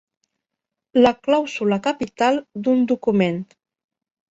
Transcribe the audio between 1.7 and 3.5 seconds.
capital d'un document.